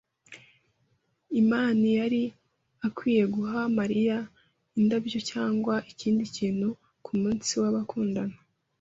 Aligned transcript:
amani 1.39 1.89
yari 1.99 2.23
akwiye 2.87 3.23
guha 3.35 3.59
Mariya 3.77 4.17
indabyo 4.79 5.19
cyangwa 5.31 5.73
ikindi 5.91 6.23
kintu 6.37 6.67
kumunsi 7.05 7.51
w'abakundana. 7.61 8.35